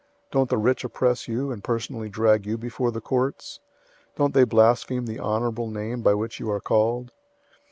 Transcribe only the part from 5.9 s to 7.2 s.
by which you are called?